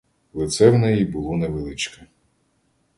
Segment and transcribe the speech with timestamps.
[0.33, 2.07] Лице в неї було невеличке.